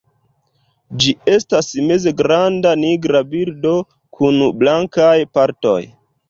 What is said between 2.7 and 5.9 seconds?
nigra birdo kun blankaj partoj.